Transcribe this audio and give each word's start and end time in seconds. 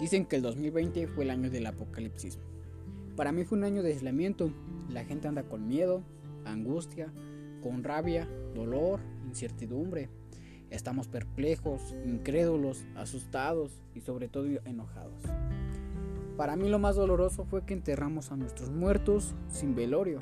Dicen 0.00 0.24
que 0.24 0.36
el 0.36 0.42
2020 0.42 1.08
fue 1.08 1.24
el 1.24 1.30
año 1.30 1.50
del 1.50 1.66
apocalipsis. 1.66 2.38
Para 3.16 3.32
mí 3.32 3.44
fue 3.44 3.58
un 3.58 3.64
año 3.64 3.82
de 3.82 3.92
aislamiento. 3.92 4.50
La 4.88 5.04
gente 5.04 5.28
anda 5.28 5.42
con 5.42 5.68
miedo, 5.68 6.02
angustia, 6.46 7.12
con 7.62 7.84
rabia, 7.84 8.26
dolor, 8.54 9.00
incertidumbre. 9.26 10.08
Estamos 10.70 11.06
perplejos, 11.06 11.94
incrédulos, 12.06 12.86
asustados 12.96 13.82
y 13.94 14.00
sobre 14.00 14.28
todo 14.28 14.46
enojados. 14.64 15.22
Para 16.38 16.56
mí 16.56 16.70
lo 16.70 16.78
más 16.78 16.96
doloroso 16.96 17.44
fue 17.44 17.66
que 17.66 17.74
enterramos 17.74 18.32
a 18.32 18.36
nuestros 18.36 18.70
muertos 18.70 19.34
sin 19.48 19.74
velorio. 19.74 20.20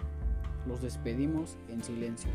Los 0.66 0.82
despedimos 0.82 1.56
en 1.68 1.84
silencio. 1.84 2.30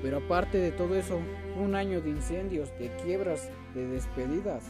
Pero 0.00 0.18
aparte 0.18 0.56
de 0.56 0.72
todo 0.72 0.94
eso, 0.94 1.18
fue 1.54 1.64
un 1.64 1.74
año 1.74 2.00
de 2.00 2.08
incendios, 2.08 2.70
de 2.78 2.96
quiebras, 2.96 3.50
de 3.74 3.86
despedidas. 3.88 4.64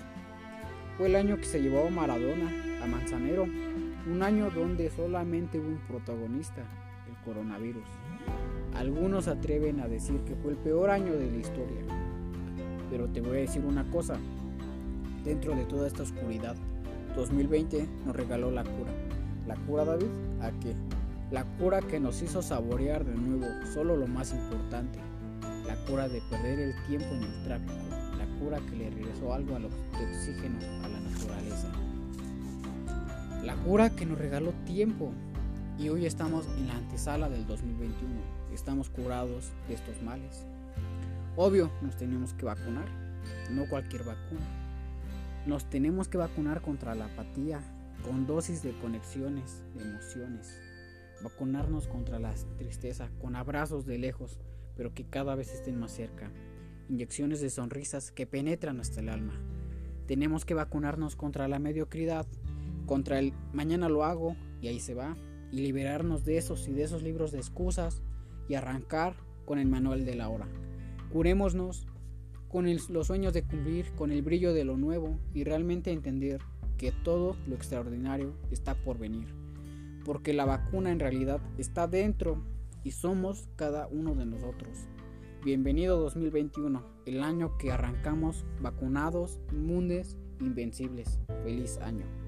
Fue 0.98 1.06
el 1.06 1.14
año 1.14 1.36
que 1.36 1.44
se 1.44 1.62
llevó 1.62 1.86
a 1.86 1.90
Maradona, 1.90 2.50
a 2.82 2.86
Manzanero, 2.88 3.44
un 3.44 4.20
año 4.20 4.50
donde 4.50 4.90
solamente 4.90 5.60
hubo 5.60 5.68
un 5.68 5.78
protagonista, 5.86 6.62
el 7.08 7.24
coronavirus. 7.24 7.84
Algunos 8.74 9.28
atreven 9.28 9.78
a 9.78 9.86
decir 9.86 10.18
que 10.22 10.34
fue 10.34 10.50
el 10.50 10.56
peor 10.56 10.90
año 10.90 11.12
de 11.12 11.30
la 11.30 11.36
historia. 11.36 11.82
Pero 12.90 13.06
te 13.10 13.20
voy 13.20 13.36
a 13.36 13.40
decir 13.42 13.64
una 13.64 13.88
cosa, 13.92 14.16
dentro 15.22 15.54
de 15.54 15.66
toda 15.66 15.86
esta 15.86 16.02
oscuridad, 16.02 16.56
2020 17.14 17.86
nos 18.04 18.16
regaló 18.16 18.50
la 18.50 18.64
cura. 18.64 18.90
¿La 19.46 19.54
cura, 19.54 19.84
David? 19.84 20.08
¿A 20.40 20.50
qué? 20.58 20.74
La 21.30 21.44
cura 21.58 21.80
que 21.80 22.00
nos 22.00 22.22
hizo 22.22 22.42
saborear 22.42 23.04
de 23.04 23.14
nuevo 23.14 23.46
solo 23.72 23.96
lo 23.96 24.08
más 24.08 24.32
importante. 24.32 24.98
La 25.64 25.76
cura 25.84 26.08
de 26.08 26.20
perder 26.28 26.58
el 26.58 26.74
tiempo 26.88 27.06
en 27.14 27.22
el 27.22 27.44
tráfico. 27.44 27.72
La 28.18 28.26
cura 28.40 28.58
que 28.68 28.76
le 28.76 28.90
regresó 28.90 29.32
algo 29.32 29.54
a 29.54 29.60
de 29.60 29.66
oxígeno. 29.66 30.77
La 33.48 33.56
cura 33.56 33.88
que 33.88 34.04
nos 34.04 34.18
regaló 34.18 34.52
tiempo. 34.66 35.10
Y 35.78 35.88
hoy 35.88 36.04
estamos 36.04 36.46
en 36.58 36.66
la 36.66 36.76
antesala 36.76 37.30
del 37.30 37.46
2021. 37.46 38.20
Estamos 38.52 38.90
curados 38.90 39.48
de 39.68 39.74
estos 39.74 40.02
males. 40.02 40.44
Obvio, 41.34 41.70
nos 41.80 41.96
tenemos 41.96 42.34
que 42.34 42.44
vacunar. 42.44 42.84
No 43.50 43.66
cualquier 43.66 44.04
vacuna 44.04 44.46
nos 45.46 45.64
tenemos 45.64 46.08
que 46.08 46.18
vacunar 46.18 46.60
contra 46.60 46.94
la 46.94 47.06
apatía, 47.06 47.62
con 48.04 48.26
dosis 48.26 48.62
de 48.62 48.78
conexiones, 48.82 49.62
de 49.74 49.82
emociones. 49.82 50.60
Vacunarnos 51.22 51.88
contra 51.88 52.18
la 52.18 52.34
tristeza, 52.58 53.08
con 53.18 53.34
abrazos 53.34 53.86
de 53.86 53.96
lejos, 53.96 54.38
pero 54.76 54.92
que 54.92 55.06
cada 55.06 55.36
vez 55.36 55.54
estén 55.54 55.80
más 55.80 55.92
cerca. 55.92 56.30
Inyecciones 56.90 57.40
de 57.40 57.48
sonrisas 57.48 58.12
que 58.12 58.26
penetran 58.26 58.78
hasta 58.78 59.00
el 59.00 59.08
alma. 59.08 59.40
Tenemos 60.06 60.44
que 60.44 60.52
vacunarnos 60.52 61.16
contra 61.16 61.48
la 61.48 61.58
mediocridad, 61.58 62.26
contra 62.88 63.20
el 63.20 63.34
mañana 63.52 63.88
lo 63.88 64.02
hago 64.02 64.34
y 64.60 64.66
ahí 64.66 64.80
se 64.80 64.94
va, 64.94 65.16
y 65.52 65.60
liberarnos 65.60 66.24
de 66.24 66.38
esos 66.38 66.66
y 66.66 66.72
de 66.72 66.82
esos 66.82 67.02
libros 67.02 67.30
de 67.30 67.38
excusas 67.38 68.02
y 68.48 68.54
arrancar 68.54 69.14
con 69.44 69.58
el 69.58 69.68
manual 69.68 70.04
de 70.04 70.16
la 70.16 70.28
hora. 70.28 70.48
Curémonos 71.12 71.86
con 72.48 72.66
los 72.88 73.06
sueños 73.06 73.34
de 73.34 73.42
cumplir, 73.42 73.92
con 73.92 74.10
el 74.10 74.22
brillo 74.22 74.52
de 74.52 74.64
lo 74.64 74.76
nuevo 74.76 75.18
y 75.34 75.44
realmente 75.44 75.92
entender 75.92 76.40
que 76.78 76.92
todo 76.92 77.36
lo 77.46 77.54
extraordinario 77.54 78.34
está 78.50 78.74
por 78.74 78.98
venir. 78.98 79.28
Porque 80.04 80.32
la 80.32 80.46
vacuna 80.46 80.90
en 80.90 81.00
realidad 81.00 81.40
está 81.58 81.86
dentro 81.86 82.42
y 82.84 82.92
somos 82.92 83.48
cada 83.56 83.86
uno 83.88 84.14
de 84.14 84.24
nosotros. 84.24 84.88
Bienvenido 85.44 86.00
2021, 86.00 86.82
el 87.06 87.22
año 87.22 87.58
que 87.58 87.70
arrancamos 87.70 88.44
vacunados, 88.60 89.40
inmundes, 89.52 90.16
invencibles. 90.40 91.20
Feliz 91.44 91.78
año. 91.78 92.27